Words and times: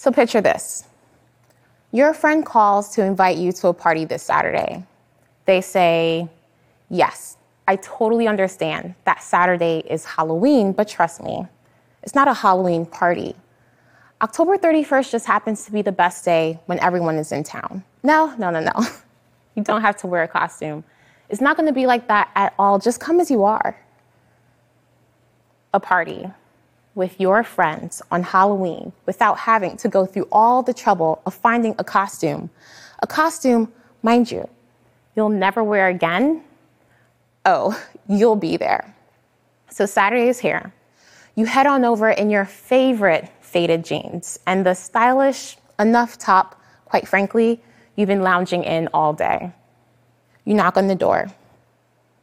So 0.00 0.10
picture 0.10 0.40
this 0.40 0.84
your 1.92 2.14
friend 2.14 2.46
calls 2.46 2.94
to 2.94 3.04
invite 3.04 3.36
you 3.36 3.52
to 3.52 3.68
a 3.68 3.74
party 3.74 4.06
this 4.06 4.22
Saturday. 4.22 4.82
They 5.44 5.60
say, 5.60 6.26
Yes, 6.88 7.36
I 7.68 7.76
totally 7.76 8.26
understand 8.26 8.94
that 9.04 9.22
Saturday 9.22 9.82
is 9.86 10.06
Halloween, 10.06 10.72
but 10.72 10.88
trust 10.88 11.22
me, 11.22 11.46
it's 12.02 12.14
not 12.14 12.28
a 12.28 12.32
Halloween 12.32 12.86
party. 12.86 13.36
October 14.22 14.56
31st 14.56 15.10
just 15.10 15.26
happens 15.26 15.66
to 15.66 15.70
be 15.70 15.82
the 15.82 15.92
best 15.92 16.24
day 16.24 16.58
when 16.64 16.80
everyone 16.80 17.16
is 17.16 17.30
in 17.30 17.44
town. 17.44 17.84
No, 18.02 18.34
no, 18.38 18.48
no, 18.48 18.60
no. 18.60 18.72
You 19.54 19.62
don't 19.64 19.82
have 19.82 19.98
to 19.98 20.06
wear 20.06 20.22
a 20.22 20.28
costume. 20.28 20.82
It's 21.28 21.42
not 21.42 21.58
going 21.58 21.66
to 21.66 21.74
be 21.74 21.84
like 21.84 22.08
that 22.08 22.30
at 22.34 22.54
all. 22.58 22.78
Just 22.78 23.00
come 23.00 23.20
as 23.20 23.30
you 23.30 23.44
are. 23.44 23.78
A 25.74 25.80
party 25.80 26.30
with 27.00 27.18
your 27.18 27.42
friends 27.42 28.02
on 28.10 28.22
Halloween 28.22 28.92
without 29.06 29.38
having 29.38 29.74
to 29.78 29.88
go 29.88 30.04
through 30.04 30.28
all 30.30 30.62
the 30.62 30.74
trouble 30.74 31.22
of 31.24 31.32
finding 31.32 31.74
a 31.78 31.82
costume. 31.82 32.50
A 32.98 33.06
costume, 33.06 33.72
mind 34.02 34.30
you, 34.30 34.46
you'll 35.16 35.30
never 35.30 35.64
wear 35.64 35.88
again. 35.88 36.44
Oh, 37.46 37.82
you'll 38.06 38.36
be 38.36 38.58
there. 38.58 38.94
So 39.70 39.86
Saturday 39.86 40.28
is 40.28 40.38
here. 40.38 40.74
You 41.36 41.46
head 41.46 41.66
on 41.66 41.86
over 41.86 42.10
in 42.10 42.28
your 42.28 42.44
favorite 42.44 43.30
faded 43.40 43.82
jeans 43.82 44.38
and 44.46 44.66
the 44.66 44.74
stylish 44.74 45.56
enough 45.78 46.18
top, 46.18 46.60
quite 46.84 47.08
frankly, 47.08 47.62
you've 47.96 48.08
been 48.08 48.22
lounging 48.22 48.62
in 48.62 48.90
all 48.92 49.14
day. 49.14 49.50
You 50.44 50.52
knock 50.52 50.76
on 50.76 50.86
the 50.86 50.94
door. 50.94 51.30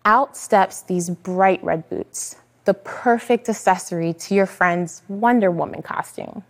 Out 0.05 0.37
steps 0.37 0.83
these 0.83 1.09
bright 1.09 1.63
red 1.63 1.89
boots, 1.89 2.35
the 2.67 2.73
perfect 2.73 3.47
accessory 3.47 4.11
to 4.11 4.35
your 4.35 4.45
friend's 4.45 5.01
Wonder 5.07 5.49
Woman 5.49 5.81
costume. 5.81 6.43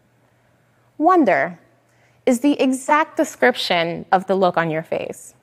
Wonder 0.98 1.60
is 2.26 2.40
the 2.40 2.60
exact 2.60 3.18
description 3.18 4.04
of 4.12 4.26
the 4.26 4.34
look 4.34 4.58
on 4.58 4.72
your 4.72 4.82
face. 4.82 5.36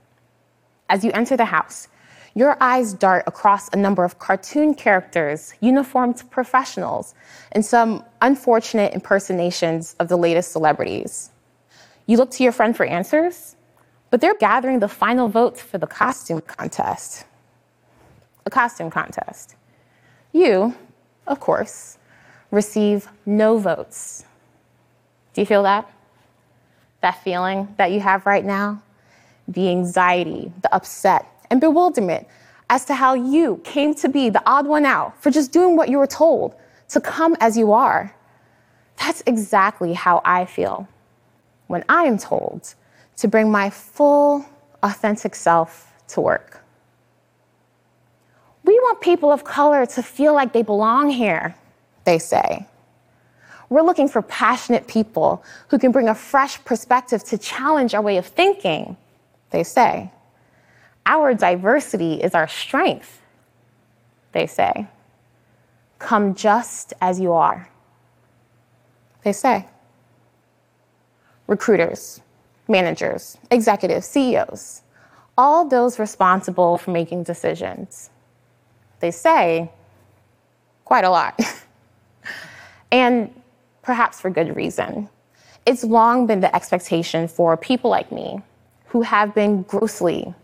As 0.88 1.04
you 1.04 1.12
enter 1.12 1.36
the 1.36 1.44
house, 1.44 1.86
your 2.34 2.56
eyes 2.60 2.92
dart 2.92 3.22
across 3.28 3.68
a 3.68 3.76
number 3.76 4.02
of 4.02 4.18
cartoon 4.18 4.74
characters, 4.74 5.54
uniformed 5.60 6.28
professionals, 6.32 7.14
and 7.52 7.64
some 7.64 8.04
unfortunate 8.20 8.94
impersonations 8.94 9.94
of 10.00 10.08
the 10.08 10.16
latest 10.16 10.50
celebrities. 10.50 11.30
You 12.06 12.16
look 12.16 12.32
to 12.32 12.42
your 12.42 12.52
friend 12.52 12.76
for 12.76 12.84
answers, 12.84 13.54
but 14.10 14.20
they're 14.20 14.34
gathering 14.34 14.80
the 14.80 14.88
final 14.88 15.28
votes 15.28 15.62
for 15.62 15.78
the 15.78 15.86
costume 15.86 16.40
contest. 16.40 17.26
A 18.44 18.50
costume 18.50 18.90
contest. 18.90 19.54
You, 20.34 20.74
of 21.28 21.38
course, 21.38 21.96
receive 22.50 23.08
no 23.24 23.56
votes. 23.56 24.24
Do 25.32 25.40
you 25.40 25.46
feel 25.46 25.62
that? 25.62 25.88
That 27.02 27.22
feeling 27.22 27.72
that 27.78 27.92
you 27.92 28.00
have 28.00 28.26
right 28.26 28.44
now? 28.44 28.82
The 29.46 29.68
anxiety, 29.68 30.52
the 30.60 30.74
upset, 30.74 31.24
and 31.50 31.60
bewilderment 31.60 32.26
as 32.68 32.84
to 32.86 32.94
how 32.94 33.14
you 33.14 33.60
came 33.62 33.94
to 33.94 34.08
be 34.08 34.28
the 34.28 34.42
odd 34.44 34.66
one 34.66 34.84
out 34.84 35.22
for 35.22 35.30
just 35.30 35.52
doing 35.52 35.76
what 35.76 35.88
you 35.88 35.98
were 35.98 36.06
told, 36.06 36.56
to 36.88 37.00
come 37.00 37.36
as 37.38 37.56
you 37.56 37.72
are. 37.72 38.12
That's 38.96 39.22
exactly 39.26 39.92
how 39.92 40.20
I 40.24 40.46
feel 40.46 40.88
when 41.68 41.84
I 41.88 42.04
am 42.04 42.18
told 42.18 42.74
to 43.18 43.28
bring 43.28 43.52
my 43.52 43.70
full, 43.70 44.44
authentic 44.82 45.36
self 45.36 45.92
to 46.08 46.20
work. 46.20 46.63
We 48.64 48.78
want 48.80 49.00
people 49.00 49.30
of 49.30 49.44
color 49.44 49.84
to 49.86 50.02
feel 50.02 50.34
like 50.34 50.52
they 50.52 50.62
belong 50.62 51.10
here, 51.10 51.54
they 52.04 52.18
say. 52.18 52.66
We're 53.68 53.82
looking 53.82 54.08
for 54.08 54.22
passionate 54.22 54.86
people 54.86 55.44
who 55.68 55.78
can 55.78 55.92
bring 55.92 56.08
a 56.08 56.14
fresh 56.14 56.62
perspective 56.64 57.22
to 57.24 57.38
challenge 57.38 57.94
our 57.94 58.02
way 58.02 58.16
of 58.16 58.26
thinking, 58.26 58.96
they 59.50 59.64
say. 59.64 60.10
Our 61.06 61.34
diversity 61.34 62.14
is 62.14 62.34
our 62.34 62.48
strength, 62.48 63.20
they 64.32 64.46
say. 64.46 64.88
Come 65.98 66.34
just 66.34 66.94
as 67.00 67.20
you 67.20 67.32
are, 67.32 67.68
they 69.22 69.32
say. 69.32 69.66
Recruiters, 71.46 72.20
managers, 72.68 73.36
executives, 73.50 74.06
CEOs, 74.06 74.82
all 75.36 75.66
those 75.66 75.98
responsible 75.98 76.78
for 76.78 76.90
making 76.90 77.24
decisions. 77.24 78.10
They 79.00 79.10
say 79.10 79.70
quite 80.84 81.04
a 81.04 81.10
lot. 81.10 81.38
and 82.92 83.30
perhaps 83.82 84.20
for 84.20 84.30
good 84.30 84.54
reason. 84.56 85.08
It's 85.66 85.84
long 85.84 86.26
been 86.26 86.40
the 86.40 86.54
expectation 86.54 87.28
for 87.28 87.56
people 87.56 87.90
like 87.90 88.12
me 88.12 88.42
who 88.86 89.02
have 89.02 89.34
been 89.34 89.62
grossly 89.62 90.34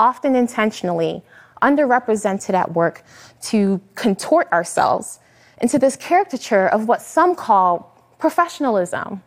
often 0.00 0.34
intentionally, 0.34 1.22
underrepresented 1.62 2.54
at 2.54 2.72
work 2.72 3.04
to 3.42 3.80
contort 3.94 4.50
ourselves 4.50 5.20
into 5.60 5.78
this 5.78 5.94
caricature 5.94 6.66
of 6.68 6.88
what 6.88 7.02
some 7.02 7.34
call 7.34 7.94
professionalism 8.18 9.22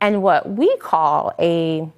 and 0.00 0.22
what 0.22 0.48
we 0.48 0.76
call 0.76 1.32
a 1.40 1.90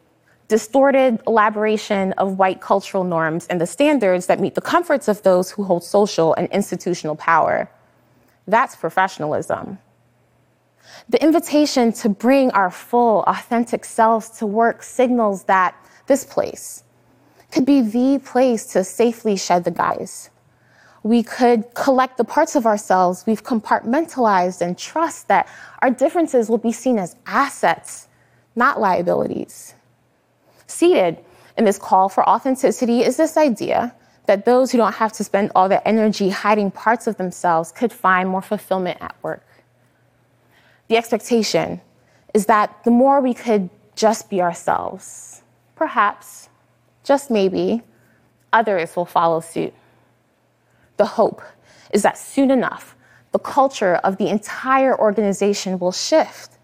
distorted 0.48 1.20
elaboration 1.26 2.12
of 2.14 2.38
white 2.38 2.60
cultural 2.60 3.04
norms 3.04 3.46
and 3.48 3.60
the 3.60 3.66
standards 3.66 4.26
that 4.26 4.40
meet 4.40 4.54
the 4.54 4.60
comforts 4.60 5.08
of 5.08 5.22
those 5.22 5.50
who 5.50 5.64
hold 5.64 5.82
social 5.82 6.34
and 6.34 6.48
institutional 6.50 7.16
power. 7.16 7.70
That's 8.46 8.76
professionalism. 8.76 9.78
The 11.08 11.22
invitation 11.22 11.92
to 11.94 12.08
bring 12.08 12.50
our 12.52 12.70
full, 12.70 13.24
authentic 13.26 13.84
selves 13.84 14.30
to 14.38 14.46
work 14.46 14.82
signals 14.82 15.44
that 15.44 15.74
this 16.06 16.24
place, 16.24 16.84
could 17.50 17.64
be 17.64 17.80
the 17.80 18.20
place 18.24 18.66
to 18.66 18.84
safely 18.84 19.36
shed 19.36 19.64
the 19.64 19.70
guise. 19.70 20.30
We 21.02 21.22
could 21.22 21.72
collect 21.74 22.16
the 22.16 22.24
parts 22.24 22.56
of 22.56 22.66
ourselves 22.66 23.24
we've 23.26 23.44
compartmentalized 23.44 24.60
and 24.60 24.76
trust 24.76 25.28
that 25.28 25.48
our 25.80 25.90
differences 25.90 26.48
will 26.48 26.58
be 26.58 26.72
seen 26.72 26.98
as 26.98 27.14
assets, 27.26 28.08
not 28.56 28.80
liabilities. 28.80 29.74
Seated 30.66 31.19
in 31.56 31.65
this 31.65 31.78
call 31.78 32.09
for 32.09 32.28
authenticity 32.28 33.03
is 33.03 33.16
this 33.16 33.37
idea 33.37 33.94
that 34.27 34.44
those 34.44 34.72
who 34.72 34.78
don't 34.78 34.94
have 34.94 35.12
to 35.12 35.25
spend 35.25 35.53
all 35.54 35.69
their 35.69 35.82
energy 35.87 36.31
hiding 36.31 36.71
parts 36.71 37.06
of 37.06 37.16
themselves 37.16 37.72
could 37.72 37.93
find 37.93 38.28
more 38.28 38.43
fulfillment 38.43 38.99
at 39.00 39.15
work. 39.22 39.47
The 40.88 40.97
expectation 40.97 41.81
is 42.34 42.47
that 42.47 42.84
the 42.84 42.91
more 42.91 43.21
we 43.21 43.34
could 43.34 43.71
just 43.94 44.28
be 44.28 44.43
ourselves, 44.43 45.43
perhaps 45.75 46.49
just 47.05 47.31
maybe, 47.31 47.82
others 48.53 48.97
will 48.97 49.06
follow 49.06 49.41
suit. 49.41 49.72
The 50.97 51.06
hope 51.06 51.43
is 51.93 52.03
that 52.03 52.19
soon 52.19 52.50
enough, 52.50 52.97
the 53.32 53.38
culture 53.38 53.97
of 53.97 54.16
the 54.16 54.28
entire 54.28 54.99
organization 54.99 55.78
will 55.78 55.93
shift, 55.93 56.56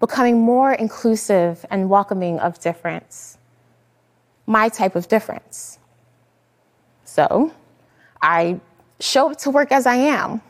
becoming 0.00 0.40
more 0.40 0.72
inclusive 0.72 1.66
and 1.70 1.90
welcoming 1.90 2.38
of 2.38 2.58
difference. 2.60 3.38
My 4.46 4.68
type 4.68 4.96
of 4.96 5.08
difference. 5.08 5.78
So, 7.04 7.52
I 8.22 8.60
show 9.00 9.30
up 9.30 9.38
to 9.38 9.50
work 9.50 9.72
as 9.72 9.86
I 9.86 9.96
am, 9.96 10.40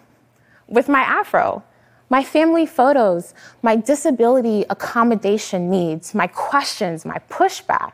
with 0.67 0.89
my 0.89 1.01
afro, 1.01 1.63
my 2.11 2.25
family 2.25 2.67
photos, 2.67 3.35
my 3.63 3.77
disability 3.77 4.65
accommodation 4.71 5.71
needs, 5.71 6.15
my 6.15 6.27
questions, 6.27 7.05
my 7.05 7.19
pushback 7.31 7.93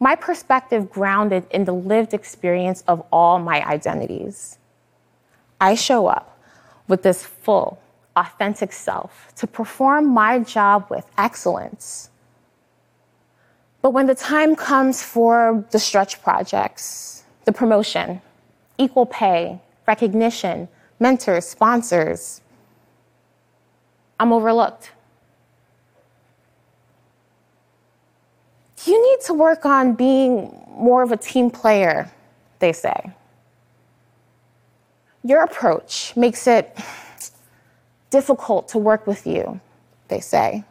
my 0.00 0.14
perspective 0.14 0.90
grounded 0.90 1.46
in 1.50 1.64
the 1.64 1.72
lived 1.72 2.14
experience 2.14 2.84
of 2.86 3.04
all 3.12 3.38
my 3.38 3.64
identities. 3.66 4.58
I 5.60 5.74
show 5.74 6.06
up 6.06 6.38
with 6.86 7.02
this 7.02 7.24
full, 7.24 7.80
authentic 8.16 8.72
self 8.72 9.28
to 9.36 9.46
perform 9.46 10.06
my 10.06 10.38
job 10.40 10.86
with 10.90 11.06
excellence. 11.16 12.10
But 13.80 13.90
when 13.90 14.06
the 14.06 14.14
time 14.14 14.56
comes 14.56 15.02
for 15.02 15.64
the 15.70 15.78
stretch 15.78 16.20
projects, 16.22 17.24
the 17.44 17.52
promotion, 17.52 18.20
equal 18.76 19.06
pay, 19.06 19.60
recognition, 19.86 20.68
mentors, 20.98 21.46
sponsors, 21.46 22.40
I'm 24.18 24.32
overlooked. 24.32 24.90
you 28.88 29.10
need 29.10 29.24
to 29.26 29.34
work 29.34 29.64
on 29.66 29.92
being 29.92 30.54
more 30.70 31.02
of 31.02 31.12
a 31.12 31.16
team 31.16 31.50
player, 31.50 32.10
they 32.58 32.72
say. 32.72 33.12
Your 35.22 35.42
approach 35.42 36.16
makes 36.16 36.46
it 36.46 36.76
difficult 38.10 38.68
to 38.68 38.78
work 38.78 39.06
with 39.06 39.26
you, 39.26 39.60
they 40.08 40.20
say. 40.20 40.64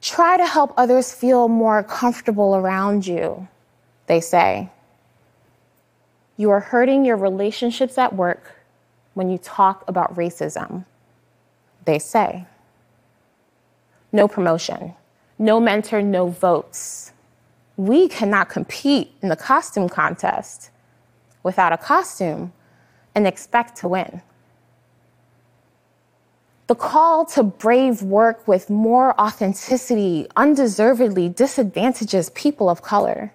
Try 0.00 0.36
to 0.36 0.46
help 0.46 0.74
others 0.76 1.12
feel 1.14 1.48
more 1.48 1.82
comfortable 1.82 2.56
around 2.56 3.06
you, 3.06 3.48
they 4.06 4.20
say. 4.20 4.70
You 6.36 6.50
are 6.50 6.60
hurting 6.60 7.04
your 7.04 7.16
relationships 7.16 7.98
at 7.98 8.14
work 8.14 8.56
when 9.14 9.30
you 9.30 9.38
talk 9.38 9.84
about 9.88 10.14
racism, 10.16 10.84
they 11.84 11.98
say. 11.98 12.46
no 14.12 14.28
promotion, 14.28 14.94
no 15.38 15.60
mentor, 15.60 16.02
no 16.02 16.28
votes. 16.28 17.12
We 17.76 18.08
cannot 18.08 18.50
compete 18.50 19.12
in 19.22 19.28
the 19.30 19.36
costume 19.36 19.88
contest 19.88 20.70
without 21.42 21.72
a 21.72 21.78
costume 21.78 22.52
and 23.14 23.26
expect 23.26 23.76
to 23.78 23.88
win. 23.88 24.22
The 26.72 26.78
call 26.78 27.26
to 27.26 27.42
brave 27.42 28.00
work 28.00 28.48
with 28.48 28.70
more 28.70 29.14
authenticity 29.20 30.26
undeservedly 30.36 31.28
disadvantages 31.28 32.30
people 32.30 32.70
of 32.70 32.80
color. 32.80 33.34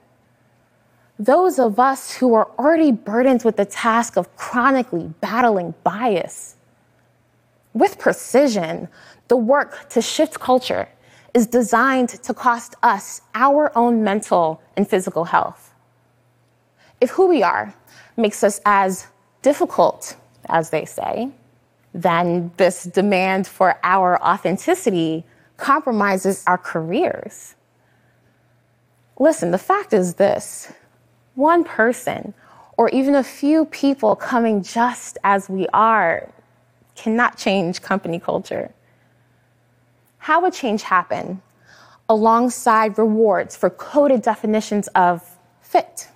Those 1.20 1.60
of 1.60 1.80
us 1.80 2.16
who 2.16 2.34
are 2.34 2.50
already 2.58 2.92
burdened 2.92 3.44
with 3.44 3.58
the 3.58 3.66
task 3.66 4.18
of 4.18 4.36
chronically 4.38 5.14
battling 5.22 5.76
bias. 5.84 6.56
With 7.76 8.00
precision, 8.00 8.88
the 9.28 9.38
work 9.38 9.88
to 9.90 10.02
shift 10.02 10.40
culture 10.40 10.90
is 11.36 11.46
designed 11.46 12.10
to 12.10 12.34
cost 12.34 12.74
us 12.82 13.22
our 13.36 13.72
own 13.78 14.04
mental 14.04 14.64
and 14.76 14.90
physical 14.90 15.26
health. 15.26 15.76
If 17.00 17.12
who 17.12 17.28
we 17.28 17.44
are 17.44 17.76
makes 18.16 18.44
us 18.44 18.60
as 18.66 19.06
difficult, 19.44 20.16
as 20.50 20.72
they 20.72 20.86
say, 20.86 21.30
then 21.94 22.52
this 22.58 22.84
demand 22.84 23.48
for 23.48 23.80
our 23.84 24.22
authenticity 24.22 25.26
compromises 25.58 26.44
our 26.46 26.58
careers. 26.58 27.56
Listen, 29.20 29.52
the 29.52 29.58
fact 29.58 29.94
is 29.94 30.16
this 30.16 30.72
one 31.36 31.64
person 31.64 32.34
or 32.78 32.90
even 32.90 33.16
a 33.16 33.24
few 33.24 33.66
people 33.66 34.16
coming 34.16 34.62
just 34.62 35.18
as 35.24 35.50
we 35.50 35.68
are 35.74 36.32
cannot 36.96 37.38
change 37.38 37.82
company 37.82 38.20
culture. 38.20 38.72
How 40.20 40.42
would 40.42 40.54
change 40.54 40.84
happen 40.84 41.42
alongside 42.10 42.98
rewards 42.98 43.56
for 43.56 43.70
coded 43.70 44.22
definitions 44.22 44.88
of 44.90 45.38
fit? 45.62 46.10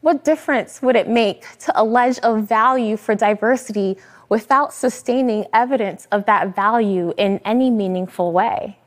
What 0.00 0.24
difference 0.24 0.80
would 0.80 0.96
it 0.96 1.08
make 1.08 1.58
to 1.58 1.80
allege 1.80 2.18
a 2.22 2.38
value 2.40 2.96
for 2.96 3.14
diversity 3.14 3.96
without 4.28 4.72
sustaining 4.72 5.46
evidence 5.52 6.06
of 6.12 6.26
that 6.26 6.54
value 6.54 7.14
in 7.16 7.40
any 7.44 7.70
meaningful 7.70 8.32
way. 8.32 8.78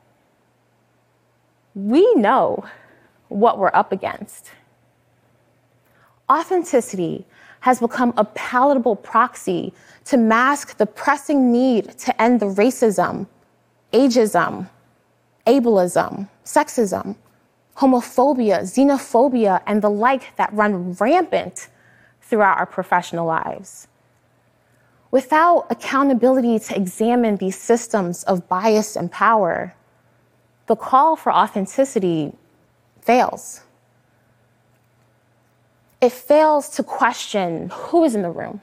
We 1.73 2.13
know 2.15 2.65
what 3.29 3.57
we're 3.57 3.71
up 3.73 3.91
against. 3.91 4.51
Authenticity 6.29 7.25
has 7.61 7.79
become 7.79 8.13
a 8.17 8.25
palatable 8.25 8.95
proxy 8.95 9.73
to 10.05 10.17
mask 10.17 10.77
the 10.77 10.85
pressing 10.85 11.51
need 11.51 11.97
to 11.99 12.21
end 12.21 12.39
the 12.39 12.47
racism, 12.47 13.27
ageism, 13.93 14.69
ableism, 15.45 16.27
sexism, 16.45 17.15
homophobia, 17.77 18.61
xenophobia, 18.61 19.61
and 19.65 19.81
the 19.81 19.89
like 19.89 20.35
that 20.35 20.53
run 20.53 20.93
rampant 20.93 21.67
throughout 22.21 22.57
our 22.57 22.65
professional 22.65 23.25
lives. 23.25 23.87
Without 25.09 25.67
accountability 25.69 26.57
to 26.59 26.75
examine 26.75 27.35
these 27.35 27.59
systems 27.59 28.23
of 28.23 28.47
bias 28.47 28.95
and 28.95 29.11
power, 29.11 29.75
the 30.67 30.75
call 30.75 31.15
for 31.15 31.33
authenticity 31.33 32.31
fails. 33.01 33.61
It 35.99 36.11
fails 36.13 36.69
to 36.69 36.83
question 36.83 37.69
who 37.73 38.05
is 38.05 38.15
in 38.15 38.21
the 38.21 38.31
room, 38.31 38.61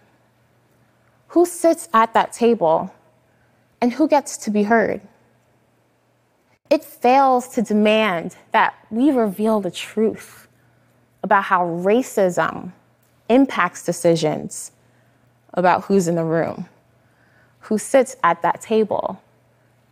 who 1.28 1.44
sits 1.44 1.88
at 1.92 2.14
that 2.14 2.32
table, 2.32 2.92
and 3.80 3.92
who 3.92 4.08
gets 4.08 4.36
to 4.38 4.50
be 4.50 4.62
heard. 4.64 5.00
It 6.70 6.84
fails 6.84 7.48
to 7.50 7.62
demand 7.62 8.36
that 8.52 8.74
we 8.90 9.10
reveal 9.10 9.60
the 9.60 9.70
truth 9.70 10.48
about 11.22 11.44
how 11.44 11.64
racism 11.64 12.72
impacts 13.28 13.84
decisions 13.84 14.72
about 15.54 15.84
who's 15.84 16.08
in 16.08 16.14
the 16.14 16.24
room, 16.24 16.68
who 17.60 17.78
sits 17.78 18.16
at 18.22 18.42
that 18.42 18.60
table, 18.60 19.20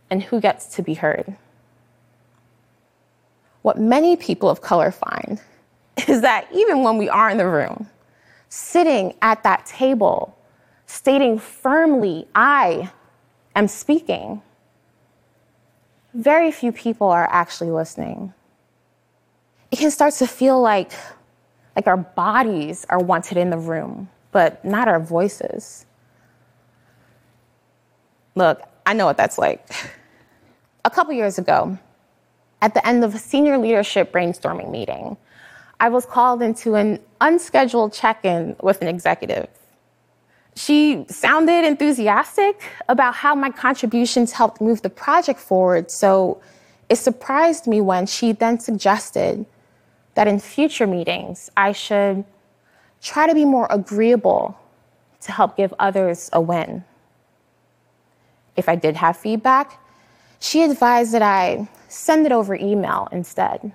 and 0.09 0.23
who 0.23 0.39
gets 0.39 0.67
to 0.75 0.81
be 0.81 0.93
heard. 0.93 1.35
What 3.63 3.79
many 3.79 4.15
people 4.15 4.49
of 4.49 4.61
color 4.61 4.91
find 4.91 5.41
is 6.07 6.21
that 6.21 6.47
even 6.53 6.83
when 6.83 6.97
we 6.97 7.09
are 7.09 7.29
in 7.29 7.37
the 7.37 7.47
room, 7.47 7.89
sitting 8.49 9.13
at 9.21 9.43
that 9.43 9.65
table, 9.65 10.37
stating 10.85 11.37
firmly, 11.37 12.27
I 12.33 12.91
am 13.55 13.67
speaking, 13.67 14.41
very 16.17 16.51
few 16.51 16.71
people 16.71 17.07
are 17.07 17.27
actually 17.31 17.71
listening. 17.71 18.33
It 19.71 19.79
can 19.79 19.91
start 19.91 20.13
to 20.15 20.27
feel 20.27 20.59
like, 20.59 20.91
like 21.75 21.87
our 21.87 21.97
bodies 21.97 22.85
are 22.89 22.99
wanted 22.99 23.37
in 23.37 23.49
the 23.49 23.57
room 23.57 24.09
but 24.37 24.63
not 24.63 24.87
our 24.87 24.99
voices. 24.99 25.85
Look, 28.35 28.61
I 28.85 28.93
know 28.93 29.07
what 29.07 29.17
that's 29.17 29.39
like. 29.39 29.67
A 30.85 30.91
couple 30.91 31.13
years 31.13 31.39
ago, 31.39 31.77
at 32.61 32.75
the 32.75 32.85
end 32.87 33.03
of 33.03 33.15
a 33.15 33.17
senior 33.17 33.57
leadership 33.57 34.11
brainstorming 34.11 34.69
meeting, 34.69 35.17
I 35.79 35.89
was 35.89 36.05
called 36.05 36.43
into 36.43 36.75
an 36.75 36.99
unscheduled 37.19 37.93
check 37.93 38.25
in 38.25 38.55
with 38.61 38.81
an 38.83 38.87
executive. 38.87 39.47
She 40.57 41.05
sounded 41.07 41.65
enthusiastic 41.65 42.63
about 42.89 43.13
how 43.13 43.35
my 43.35 43.51
contributions 43.51 44.31
helped 44.31 44.59
move 44.59 44.81
the 44.81 44.89
project 44.89 45.39
forward, 45.39 45.91
so 45.91 46.41
it 46.89 46.95
surprised 46.95 47.67
me 47.67 47.79
when 47.79 48.07
she 48.07 48.31
then 48.31 48.59
suggested 48.59 49.45
that 50.15 50.27
in 50.27 50.39
future 50.39 50.87
meetings 50.87 51.51
I 51.55 51.73
should 51.73 52.25
try 53.03 53.27
to 53.27 53.35
be 53.35 53.45
more 53.45 53.67
agreeable 53.69 54.57
to 55.21 55.31
help 55.31 55.57
give 55.57 55.75
others 55.77 56.27
a 56.33 56.41
win. 56.41 56.83
If 58.55 58.67
I 58.67 58.75
did 58.75 58.95
have 58.95 59.15
feedback, 59.15 59.79
she 60.39 60.63
advised 60.63 61.11
that 61.11 61.21
I 61.21 61.69
send 61.87 62.25
it 62.25 62.31
over 62.31 62.55
email 62.55 63.07
instead. 63.11 63.71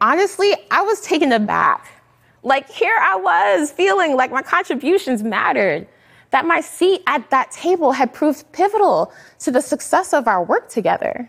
Honestly, 0.00 0.54
I 0.70 0.80
was 0.80 1.02
taken 1.02 1.30
aback. 1.30 2.01
Like, 2.42 2.68
here 2.68 2.96
I 3.00 3.16
was 3.16 3.70
feeling 3.70 4.16
like 4.16 4.32
my 4.32 4.42
contributions 4.42 5.22
mattered, 5.22 5.86
that 6.30 6.44
my 6.44 6.60
seat 6.60 7.02
at 7.06 7.28
that 7.30 7.50
table 7.50 7.92
had 7.92 8.12
proved 8.12 8.50
pivotal 8.52 9.12
to 9.40 9.50
the 9.50 9.60
success 9.60 10.12
of 10.12 10.26
our 10.26 10.42
work 10.42 10.68
together. 10.68 11.28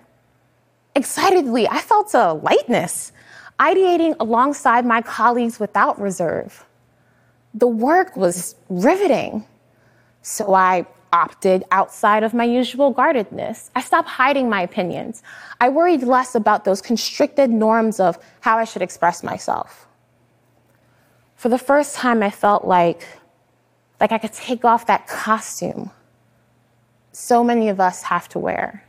Excitedly, 0.96 1.68
I 1.68 1.80
felt 1.80 2.14
a 2.14 2.34
lightness 2.34 3.12
ideating 3.60 4.16
alongside 4.20 4.86
my 4.86 5.02
colleagues 5.02 5.60
without 5.60 6.00
reserve. 6.00 6.66
The 7.54 7.68
work 7.68 8.16
was 8.16 8.56
riveting. 8.70 9.46
So 10.22 10.54
I 10.54 10.88
opted 11.12 11.64
outside 11.70 12.24
of 12.24 12.34
my 12.34 12.44
usual 12.44 12.90
guardedness. 12.90 13.70
I 13.76 13.82
stopped 13.82 14.10
hiding 14.10 14.50
my 14.50 14.62
opinions. 14.62 15.22
I 15.62 15.70
worried 15.70 16.02
less 16.02 16.34
about 16.34 16.66
those 16.66 16.82
constricted 16.82 17.52
norms 17.52 18.00
of 18.00 18.18
how 18.40 18.58
I 18.58 18.64
should 18.64 18.82
express 18.82 19.22
myself. 19.22 19.88
For 21.44 21.50
the 21.50 21.58
first 21.58 21.96
time, 21.98 22.24
I 22.24 22.30
felt 22.30 22.64
like, 22.64 23.06
like 24.00 24.14
I 24.14 24.18
could 24.18 24.32
take 24.32 24.64
off 24.64 24.86
that 24.86 25.08
costume 25.08 25.92
so 27.12 27.44
many 27.44 27.68
of 27.68 27.82
us 27.82 28.04
have 28.04 28.30
to 28.30 28.40
wear. 28.40 28.86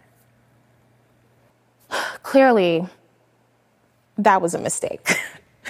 Clearly, 2.23 2.87
that 4.19 4.41
was 4.41 4.55
a 4.55 4.61
mistake. 4.61 5.19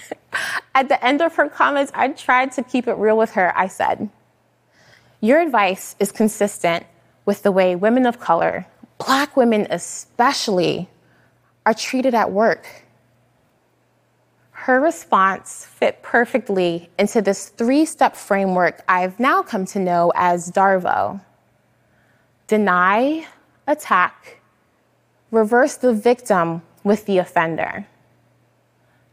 At 0.74 0.90
the 0.90 1.02
end 1.02 1.22
of 1.22 1.34
her 1.36 1.48
comments, 1.48 1.90
I 1.94 2.08
tried 2.08 2.52
to 2.52 2.62
keep 2.62 2.86
it 2.86 2.98
real 2.98 3.16
with 3.16 3.30
her. 3.30 3.56
I 3.56 3.66
said, 3.66 4.10
Your 5.22 5.40
advice 5.40 5.96
is 5.98 6.12
consistent 6.12 6.84
with 7.24 7.44
the 7.44 7.50
way 7.50 7.74
women 7.74 8.04
of 8.04 8.20
color, 8.20 8.66
black 8.98 9.38
women 9.38 9.66
especially, 9.70 10.90
are 11.64 11.72
treated 11.72 12.14
at 12.14 12.30
work. 12.30 12.83
Her 14.64 14.80
response 14.80 15.66
fit 15.66 16.00
perfectly 16.02 16.88
into 16.98 17.20
this 17.20 17.50
three 17.50 17.84
step 17.84 18.16
framework 18.16 18.82
I've 18.88 19.20
now 19.20 19.42
come 19.42 19.66
to 19.66 19.78
know 19.78 20.10
as 20.16 20.50
DARVO 20.50 21.20
deny, 22.46 23.26
attack, 23.66 24.40
reverse 25.30 25.76
the 25.76 25.92
victim 25.92 26.62
with 26.82 27.04
the 27.04 27.18
offender. 27.18 27.86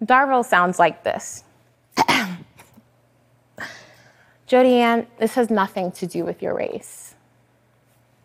Darvo 0.02 0.46
sounds 0.46 0.80
like 0.80 1.04
this. 1.04 1.44
Jodi-Ann, 4.48 5.06
this 5.20 5.34
has 5.36 5.50
nothing 5.50 5.92
to 5.92 6.08
do 6.08 6.24
with 6.24 6.42
your 6.42 6.56
race. 6.56 7.14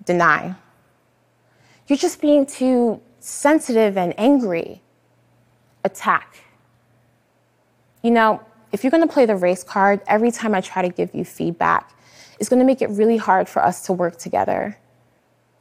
Deny. 0.05 0.55
You're 1.89 1.99
just 1.99 2.21
being 2.21 2.47
too 2.47 3.01
sensitive 3.19 3.99
and 3.99 4.15
angry. 4.17 4.81
Attack. 5.83 6.46
You 8.07 8.13
know, 8.13 8.41
if 8.71 8.85
you're 8.85 8.93
going 8.93 9.03
to 9.03 9.13
play 9.13 9.27
the 9.27 9.35
race 9.35 9.65
card 9.65 10.01
every 10.07 10.31
time 10.31 10.55
I 10.55 10.61
try 10.61 10.81
to 10.81 10.89
give 10.89 11.13
you 11.13 11.25
feedback, 11.25 11.91
it's 12.39 12.49
going 12.49 12.61
to 12.61 12.65
make 12.65 12.81
it 12.81 12.89
really 12.91 13.17
hard 13.17 13.49
for 13.49 13.65
us 13.65 13.85
to 13.87 13.93
work 13.93 14.17
together. 14.17 14.79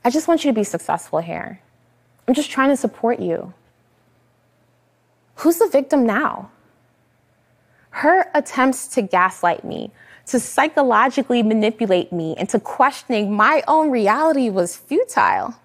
I 0.04 0.12
just 0.12 0.28
want 0.28 0.46
you 0.46 0.52
to 0.52 0.54
be 0.54 0.64
successful 0.64 1.18
here. 1.18 1.60
I'm 2.28 2.36
just 2.36 2.52
trying 2.52 2.70
to 2.70 2.78
support 2.78 3.20
you. 3.20 3.56
Who's 5.38 5.58
the 5.58 5.68
victim 5.68 6.06
now? 6.06 6.52
Her 7.90 8.28
attempts 8.36 8.90
to 8.90 9.02
gaslight 9.02 9.64
me, 9.66 9.90
to 10.28 10.40
psychologically 10.40 11.42
manipulate 11.42 12.14
me 12.14 12.36
into 12.38 12.60
questioning 12.60 13.34
my 13.34 13.64
own 13.68 13.90
reality 13.90 14.52
was 14.52 14.76
futile. 14.76 15.56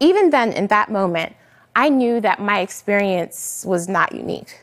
Even 0.00 0.28
then, 0.28 0.52
in 0.52 0.66
that 0.66 0.90
moment, 0.90 1.34
I 1.74 1.88
knew 1.88 2.20
that 2.20 2.38
my 2.38 2.60
experience 2.60 3.64
was 3.66 3.88
not 3.88 4.12
unique. 4.12 4.58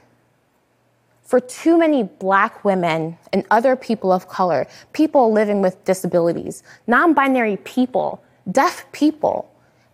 For 1.24 1.40
too 1.40 1.78
many 1.78 2.04
Black 2.04 2.64
women 2.66 3.18
and 3.32 3.46
other 3.50 3.76
people 3.76 4.12
of 4.12 4.28
color, 4.28 4.68
people 4.92 5.32
living 5.32 5.62
with 5.62 5.84
disabilities, 5.86 6.64
non 6.86 7.14
binary 7.14 7.58
people, 7.58 8.22
deaf 8.52 8.86
people, 8.92 9.50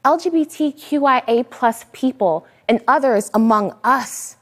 LGBTQIA 0.06 1.50
plus 1.50 1.86
people, 1.94 2.48
and 2.68 2.82
others 2.88 3.30
among 3.34 3.76
us 3.84 4.38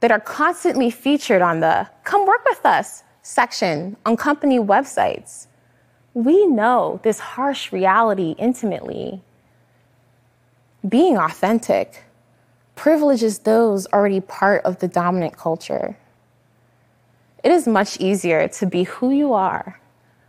that 0.00 0.12
are 0.12 0.20
constantly 0.20 0.90
featured 0.90 1.42
on 1.42 1.60
the 1.60 1.88
Come 2.04 2.26
Work 2.26 2.44
With 2.44 2.64
Us 2.66 3.02
section 3.22 3.96
on 4.04 4.16
company 4.16 4.58
websites. 4.58 5.46
We 6.14 6.46
know 6.46 7.00
this 7.02 7.18
harsh 7.18 7.72
reality 7.72 8.34
intimately. 8.38 9.22
Being 10.86 11.16
authentic 11.16 12.04
privileges 12.74 13.40
those 13.40 13.86
already 13.88 14.20
part 14.20 14.64
of 14.64 14.78
the 14.78 14.88
dominant 14.88 15.36
culture. 15.36 15.96
It 17.44 17.52
is 17.52 17.66
much 17.66 18.00
easier 18.00 18.48
to 18.48 18.66
be 18.66 18.84
who 18.84 19.10
you 19.10 19.32
are 19.32 19.80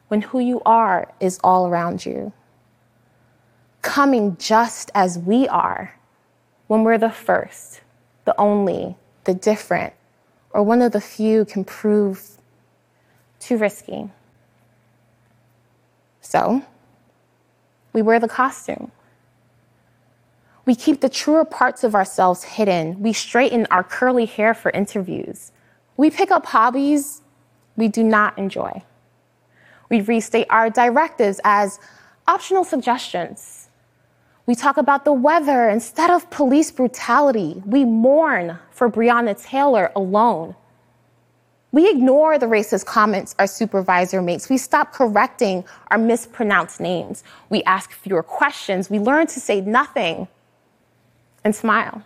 when 0.07 0.21
who 0.21 0.39
you 0.39 0.61
are 0.65 1.11
is 1.19 1.39
all 1.43 1.67
around 1.67 2.05
you. 2.05 2.31
Coming 3.81 4.37
just 4.37 4.91
as 4.95 5.17
we 5.17 5.47
are 5.47 5.95
when 6.67 6.83
we're 6.83 6.97
the 6.97 7.09
first, 7.09 7.81
the 8.25 8.39
only, 8.39 8.95
the 9.23 9.33
different, 9.33 9.93
or 10.51 10.63
one 10.63 10.81
of 10.81 10.91
the 10.91 11.01
few 11.01 11.45
can 11.45 11.63
prove 11.63 12.37
too 13.39 13.57
risky. 13.57 14.09
So, 16.21 16.61
we 17.93 18.01
wear 18.01 18.19
the 18.19 18.27
costume. 18.27 18.91
We 20.65 20.75
keep 20.75 20.99
the 20.99 21.09
truer 21.09 21.45
parts 21.45 21.85
of 21.85 21.95
ourselves 21.95 22.43
hidden. 22.43 23.01
We 23.01 23.13
straighten 23.13 23.65
our 23.71 23.83
curly 23.83 24.25
hair 24.25 24.53
for 24.53 24.69
interviews. 24.71 25.51
We 25.97 26.11
pick 26.11 26.31
up 26.31 26.45
hobbies 26.45 27.21
we 27.75 27.87
do 27.87 28.03
not 28.03 28.37
enjoy. 28.37 28.83
We 29.89 30.01
restate 30.01 30.47
our 30.49 30.69
directives 30.69 31.39
as 31.43 31.79
optional 32.27 32.63
suggestions. 32.63 33.69
We 34.45 34.55
talk 34.55 34.77
about 34.77 35.05
the 35.05 35.13
weather 35.13 35.69
instead 35.69 36.09
of 36.09 36.29
police 36.29 36.71
brutality. 36.71 37.61
We 37.65 37.83
mourn 37.83 38.57
for 38.71 38.89
Breonna 38.89 39.41
Taylor 39.41 39.91
alone. 39.95 40.55
We 41.71 41.89
ignore 41.89 42.39
the 42.39 42.45
racist 42.45 42.85
comments 42.85 43.35
our 43.39 43.47
supervisor 43.47 44.21
makes. 44.21 44.49
We 44.49 44.57
stop 44.57 44.93
correcting 44.93 45.65
our 45.91 45.97
mispronounced 45.97 46.79
names. 46.79 47.23
We 47.49 47.61
ask 47.63 47.91
fewer 47.91 48.23
questions. 48.23 48.89
We 48.89 48.99
learn 48.99 49.27
to 49.27 49.39
say 49.39 49.61
nothing 49.61 50.27
and 51.43 51.55
smile. 51.55 52.03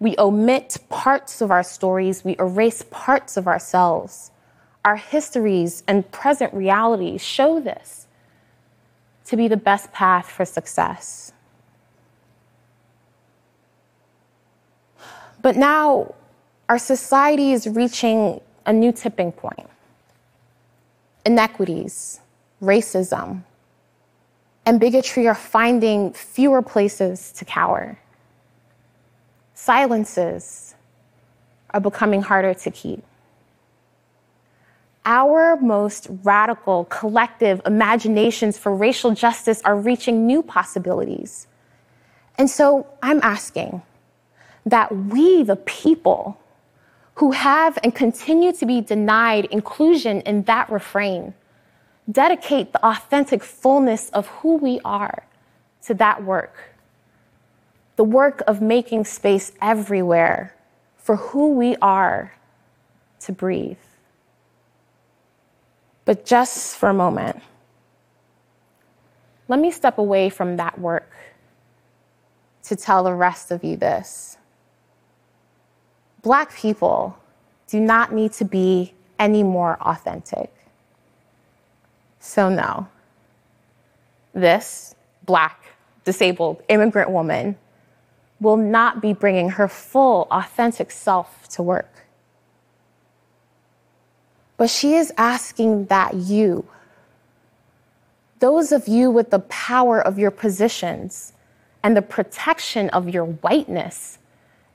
We 0.00 0.14
omit 0.18 0.78
parts 0.88 1.42
of 1.42 1.50
our 1.50 1.62
stories, 1.62 2.24
we 2.24 2.34
erase 2.38 2.82
parts 2.90 3.36
of 3.36 3.46
ourselves. 3.46 4.30
Our 4.84 4.96
histories 4.96 5.82
and 5.86 6.10
present 6.10 6.54
realities 6.54 7.22
show 7.22 7.60
this 7.60 8.06
to 9.26 9.36
be 9.36 9.46
the 9.46 9.58
best 9.58 9.92
path 9.92 10.30
for 10.30 10.46
success. 10.46 11.32
But 15.42 15.56
now 15.56 16.14
our 16.68 16.78
society 16.78 17.52
is 17.52 17.66
reaching 17.66 18.40
a 18.66 18.72
new 18.72 18.92
tipping 18.92 19.32
point. 19.32 19.68
Inequities, 21.26 22.20
racism, 22.62 23.42
and 24.64 24.80
bigotry 24.80 25.26
are 25.28 25.34
finding 25.34 26.12
fewer 26.12 26.62
places 26.62 27.32
to 27.32 27.44
cower. 27.44 27.98
Silences 29.62 30.74
are 31.68 31.80
becoming 31.80 32.22
harder 32.22 32.54
to 32.54 32.70
keep. 32.70 33.04
Our 35.04 35.56
most 35.56 36.06
radical 36.22 36.86
collective 36.86 37.60
imaginations 37.66 38.56
for 38.56 38.74
racial 38.74 39.10
justice 39.10 39.60
are 39.66 39.76
reaching 39.76 40.26
new 40.26 40.42
possibilities. 40.42 41.46
And 42.38 42.48
so 42.48 42.86
I'm 43.02 43.20
asking 43.22 43.82
that 44.64 44.96
we, 44.96 45.42
the 45.42 45.56
people 45.56 46.40
who 47.16 47.32
have 47.32 47.78
and 47.84 47.94
continue 47.94 48.52
to 48.52 48.64
be 48.64 48.80
denied 48.80 49.44
inclusion 49.46 50.22
in 50.22 50.44
that 50.44 50.70
refrain, 50.70 51.34
dedicate 52.10 52.72
the 52.72 52.82
authentic 52.86 53.44
fullness 53.44 54.08
of 54.10 54.26
who 54.26 54.56
we 54.56 54.80
are 54.86 55.22
to 55.82 55.92
that 55.92 56.24
work. 56.24 56.69
The 58.00 58.04
work 58.04 58.42
of 58.46 58.62
making 58.62 59.04
space 59.04 59.52
everywhere 59.60 60.54
for 60.96 61.16
who 61.16 61.52
we 61.52 61.76
are 61.82 62.32
to 63.20 63.30
breathe. 63.30 63.76
But 66.06 66.24
just 66.24 66.78
for 66.78 66.88
a 66.88 66.94
moment, 66.94 67.42
let 69.48 69.60
me 69.60 69.70
step 69.70 69.98
away 69.98 70.30
from 70.30 70.56
that 70.56 70.78
work 70.78 71.12
to 72.62 72.74
tell 72.74 73.04
the 73.04 73.12
rest 73.12 73.50
of 73.50 73.62
you 73.62 73.76
this. 73.76 74.38
Black 76.22 76.54
people 76.54 77.18
do 77.66 77.78
not 77.80 78.14
need 78.14 78.32
to 78.32 78.46
be 78.46 78.94
any 79.18 79.42
more 79.42 79.76
authentic. 79.82 80.50
So, 82.18 82.48
no. 82.48 82.88
This 84.32 84.94
black, 85.26 85.62
disabled 86.06 86.62
immigrant 86.70 87.10
woman 87.10 87.58
will 88.40 88.56
not 88.56 89.02
be 89.02 89.12
bringing 89.12 89.50
her 89.50 89.68
full, 89.68 90.26
authentic 90.30 90.90
self 90.90 91.46
to 91.48 91.62
work. 91.62 92.06
But 94.56 94.70
she 94.70 94.94
is 94.94 95.12
asking 95.16 95.86
that 95.86 96.14
you, 96.14 96.66
those 98.40 98.72
of 98.72 98.88
you 98.88 99.10
with 99.10 99.30
the 99.30 99.40
power 99.40 100.00
of 100.00 100.18
your 100.18 100.30
positions 100.30 101.32
and 101.82 101.96
the 101.96 102.02
protection 102.02 102.88
of 102.90 103.08
your 103.08 103.24
whiteness 103.24 104.18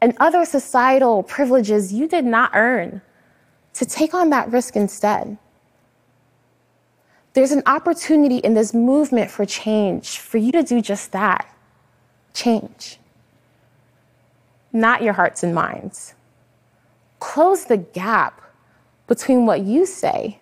and 0.01 0.15
other 0.19 0.45
societal 0.45 1.23
privileges 1.23 1.93
you 1.93 2.07
did 2.07 2.25
not 2.25 2.51
earn, 2.53 3.01
to 3.73 3.85
take 3.85 4.13
on 4.13 4.29
that 4.29 4.51
risk 4.51 4.75
instead. 4.75 5.37
There's 7.33 7.51
an 7.51 7.63
opportunity 7.65 8.37
in 8.37 8.53
this 8.53 8.73
movement 8.73 9.29
for 9.29 9.45
change 9.45 10.19
for 10.19 10.37
you 10.37 10.51
to 10.53 10.63
do 10.63 10.81
just 10.81 11.11
that 11.11 11.53
change. 12.33 12.99
Not 14.75 15.01
your 15.01 15.13
hearts 15.13 15.41
and 15.41 15.55
minds. 15.55 16.13
Close 17.19 17.65
the 17.65 17.77
gap 17.77 18.41
between 19.07 19.45
what 19.45 19.61
you 19.61 19.85
say 19.85 20.39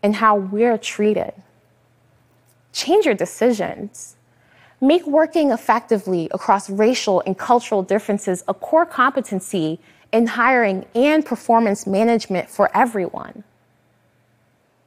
and 0.00 0.14
how 0.14 0.36
we're 0.36 0.78
treated. 0.78 1.32
Change 2.72 3.04
your 3.04 3.14
decisions. 3.14 4.14
Make 4.80 5.04
working 5.06 5.50
effectively 5.50 6.28
across 6.30 6.70
racial 6.70 7.20
and 7.26 7.36
cultural 7.36 7.82
differences 7.82 8.44
a 8.46 8.54
core 8.54 8.86
competency 8.86 9.80
in 10.12 10.28
hiring 10.28 10.86
and 10.94 11.26
performance 11.26 11.86
management 11.86 12.48
for 12.48 12.70
everyone 12.76 13.42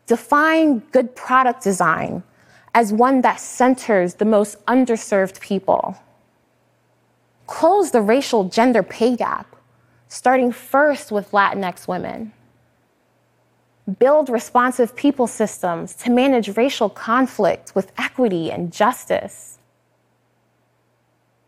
define 0.09 0.79
good 0.91 1.15
product 1.15 1.63
design 1.63 2.23
as 2.73 2.91
one 2.91 3.21
that 3.21 3.39
centers 3.39 4.15
the 4.15 4.25
most 4.25 4.57
underserved 4.65 5.39
people. 5.39 5.95
Close 7.49 7.89
the 7.89 8.01
racial 8.01 8.43
gender 8.43 8.83
pay 8.83 9.15
gap, 9.15 9.55
starting 10.07 10.51
first 10.51 11.11
with 11.11 11.31
Latinx 11.31 11.87
women. 11.87 12.31
Build 13.97 14.29
responsive 14.29 14.95
people 14.95 15.25
systems 15.25 15.95
to 15.95 16.11
manage 16.11 16.55
racial 16.55 16.89
conflict 16.89 17.73
with 17.73 17.91
equity 17.97 18.51
and 18.51 18.71
justice. 18.71 19.57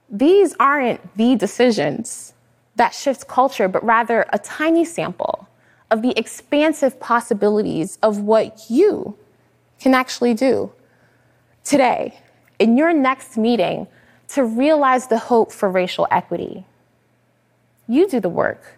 These 0.09 0.55
aren't 0.59 1.15
the 1.17 1.35
decisions 1.35 2.33
that 2.77 2.95
shift 2.95 3.27
culture, 3.27 3.67
but 3.67 3.85
rather 3.85 4.25
a 4.33 4.39
tiny 4.39 4.83
sample 4.83 5.47
of 5.91 6.01
the 6.01 6.17
expansive 6.17 6.99
possibilities 6.99 7.99
of 8.01 8.21
what 8.21 8.59
you 8.71 9.15
can 9.79 9.93
actually 9.93 10.33
do 10.33 10.71
today 11.63 12.19
in 12.57 12.75
your 12.75 12.91
next 12.91 13.37
meeting 13.37 13.85
to 14.33 14.45
realize 14.45 15.07
the 15.07 15.17
hope 15.17 15.51
for 15.51 15.69
racial 15.69 16.07
equity. 16.09 16.65
You 17.87 18.07
do 18.07 18.19
the 18.19 18.29
work 18.29 18.77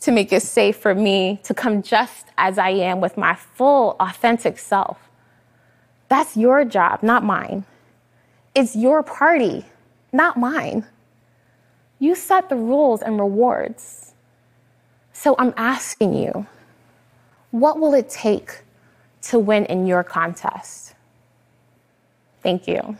to 0.00 0.12
make 0.12 0.32
it 0.32 0.42
safe 0.42 0.76
for 0.76 0.94
me 0.94 1.40
to 1.44 1.54
come 1.54 1.82
just 1.82 2.26
as 2.36 2.58
I 2.58 2.70
am 2.70 3.00
with 3.00 3.16
my 3.16 3.34
full, 3.34 3.96
authentic 3.98 4.58
self. 4.58 4.98
That's 6.08 6.36
your 6.36 6.64
job, 6.64 7.02
not 7.02 7.24
mine. 7.24 7.64
It's 8.54 8.76
your 8.76 9.02
party, 9.02 9.64
not 10.12 10.36
mine. 10.36 10.84
You 11.98 12.14
set 12.14 12.50
the 12.50 12.56
rules 12.56 13.00
and 13.00 13.18
rewards. 13.18 14.12
So 15.14 15.34
I'm 15.38 15.54
asking 15.56 16.14
you, 16.14 16.46
what 17.52 17.78
will 17.78 17.94
it 17.94 18.10
take 18.10 18.62
to 19.22 19.38
win 19.38 19.64
in 19.66 19.86
your 19.86 20.02
contest? 20.02 20.94
Thank 22.42 22.66
you. 22.66 22.98